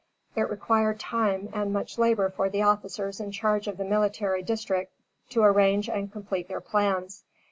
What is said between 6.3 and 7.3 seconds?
their plans.